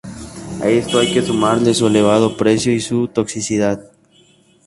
A 0.63 0.67
esto 0.67 0.97
hay 0.97 1.13
que 1.13 1.21
sumarle 1.21 1.75
su 1.75 1.85
elevado 1.85 2.35
precio 2.35 2.73
y 2.73 2.79
su 2.79 3.07
toxicidad. 3.09 3.91